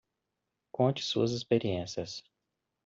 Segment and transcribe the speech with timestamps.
[0.71, 2.23] Conte suas experiências.